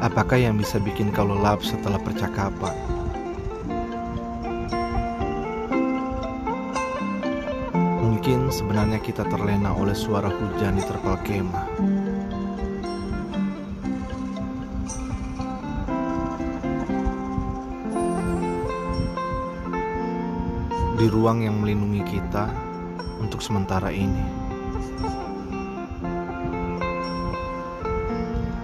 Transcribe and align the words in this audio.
Apakah 0.06 0.38
yang 0.38 0.54
bisa 0.54 0.78
bikin 0.78 1.10
kau 1.10 1.26
lelap 1.26 1.66
setelah 1.66 1.98
percakapan? 1.98 2.70
Mungkin 8.06 8.54
sebenarnya 8.54 9.02
kita 9.02 9.26
terlena 9.26 9.74
oleh 9.74 9.98
suara 9.98 10.30
hujan 10.30 10.78
di 10.78 10.82
terpal 10.86 11.18
kemah. 11.26 11.66
Di 21.02 21.06
ruang 21.10 21.42
yang 21.42 21.58
melindungi 21.58 22.06
kita 22.06 22.46
untuk 23.18 23.42
sementara 23.42 23.90
ini. 23.90 24.22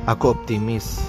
Aku 0.06 0.38
optimis 0.38 1.02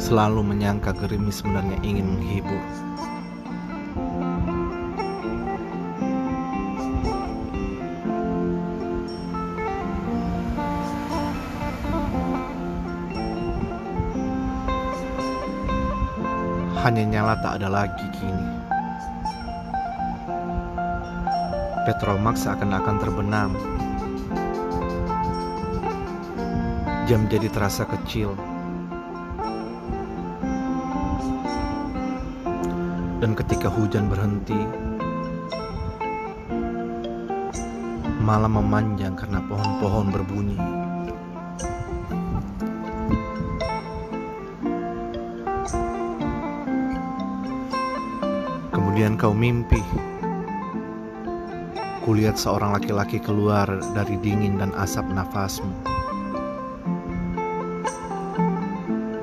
selalu 0.00 0.40
menyangka 0.40 0.96
gerimis 0.96 1.44
sebenarnya 1.44 1.76
ingin 1.84 2.16
menghibur. 2.16 2.64
Hanya 16.80 17.04
nyala 17.04 17.36
tak 17.44 17.60
ada 17.60 17.68
lagi 17.68 18.06
kini. 18.16 18.48
Petromax 21.84 22.48
seakan-akan 22.48 22.96
terbenam. 22.96 23.52
Jam 27.04 27.28
jadi 27.28 27.52
terasa 27.52 27.84
kecil. 27.84 28.32
Dan 33.20 33.36
ketika 33.36 33.68
hujan 33.68 34.08
berhenti, 34.08 34.56
malam 38.24 38.56
memanjang 38.56 39.12
karena 39.12 39.44
pohon-pohon 39.44 40.08
berbunyi. 40.08 40.56
Kemudian 48.72 49.20
kau 49.20 49.36
mimpi. 49.36 49.84
Kulihat 52.08 52.40
seorang 52.40 52.72
laki-laki 52.72 53.20
keluar 53.20 53.68
dari 53.92 54.16
dingin 54.24 54.56
dan 54.56 54.72
asap 54.80 55.04
nafasmu. 55.12 55.68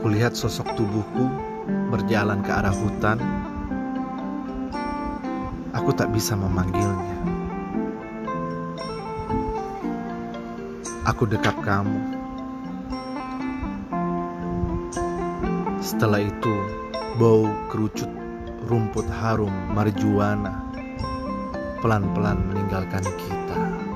Kulihat 0.06 0.38
sosok 0.38 0.70
tubuhku 0.78 1.26
berjalan 1.90 2.46
ke 2.46 2.52
arah 2.54 2.76
hutan. 2.78 3.47
Aku 5.88 5.96
tak 5.96 6.12
bisa 6.12 6.36
memanggilnya. 6.36 7.16
Aku 11.08 11.24
dekap 11.24 11.56
kamu. 11.64 11.96
Setelah 15.80 16.28
itu, 16.28 16.52
bau 17.16 17.48
kerucut 17.72 18.12
rumput 18.68 19.08
harum 19.08 19.56
marijuana 19.72 20.60
pelan-pelan 21.80 22.36
meninggalkan 22.52 23.08
kita. 23.08 23.87